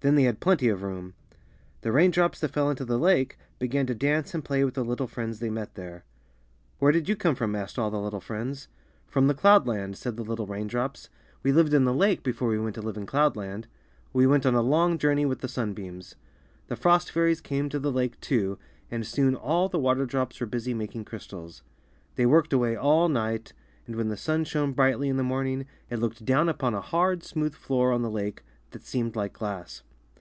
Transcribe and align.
Then 0.00 0.16
they 0.16 0.24
had 0.24 0.38
plenty 0.38 0.68
of 0.68 0.82
room. 0.82 1.14
The 1.80 1.90
rain 1.90 2.10
drops 2.10 2.38
that 2.40 2.50
fell 2.50 2.68
into 2.68 2.84
the 2.84 2.98
lake 2.98 3.38
began 3.58 3.86
to 3.86 3.94
dance 3.94 4.34
and 4.34 4.44
play 4.44 4.62
with 4.62 4.74
the 4.74 4.84
little 4.84 5.06
friends 5.06 5.38
they 5.38 5.48
met 5.48 5.76
there. 5.76 6.04
FROST 6.04 6.04
FAIRIES 6.04 6.26
AND 6.26 6.26
THE 6.26 6.28
WATER 6.28 6.60
DROPS. 6.60 6.78
25 6.78 6.82
^^Where 6.82 6.92
did 6.92 7.08
you 7.08 7.16
come 7.16 7.34
from?'' 7.36 7.56
asked 7.56 7.78
all 7.78 7.90
the 7.90 8.00
little 8.02 8.20
friends. 8.20 8.68
^Trom 9.10 9.28
the 9.28 9.32
cloud 9.34 9.66
land," 9.66 9.96
said 9.96 10.18
the 10.18 10.22
little 10.22 10.46
rain 10.46 10.66
drops. 10.66 11.08
lived 11.42 11.72
in 11.72 11.84
the 11.86 11.94
lake 11.94 12.22
before 12.22 12.48
we 12.50 12.58
went 12.58 12.74
to 12.74 12.82
live 12.82 12.98
in 12.98 13.06
cloud 13.06 13.34
land.. 13.34 13.66
We 14.12 14.26
went 14.26 14.44
on 14.44 14.54
a 14.54 14.60
long 14.60 14.98
journey 14.98 15.24
with 15.24 15.38
the 15.38 15.48
sunbeams." 15.48 16.16
The 16.66 16.76
frost 16.76 17.10
fairies 17.10 17.40
came 17.40 17.70
to 17.70 17.78
the 17.78 17.90
lake, 17.90 18.20
too, 18.20 18.58
and 18.90 19.06
soon 19.06 19.34
all 19.34 19.70
the 19.70 19.78
water 19.78 20.04
drops 20.04 20.38
were 20.38 20.46
busy 20.46 20.74
making 20.74 21.06
crystals. 21.06 21.62
They 22.16 22.26
worked 22.26 22.52
away 22.52 22.76
all 22.76 23.08
night, 23.08 23.54
and 23.86 23.96
when 23.96 24.08
the 24.10 24.18
sun 24.18 24.44
shone 24.44 24.72
brightly 24.74 25.08
in 25.08 25.16
the 25.16 25.22
morning, 25.22 25.64
it 25.88 25.98
looked 25.98 26.26
down 26.26 26.50
upon 26.50 26.74
a 26.74 26.82
hard, 26.82 27.22
smooth 27.22 27.54
floor 27.54 27.90
on 27.90 28.02
the 28.02 28.10
lake, 28.10 28.42
that 28.72 28.84
seemed 28.84 29.16
like 29.16 29.32
glass. 29.32 29.82